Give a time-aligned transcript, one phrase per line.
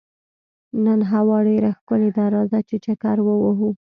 [0.85, 3.69] نن هوا ډېره ښکلې ده، راځه چې چکر ووهو.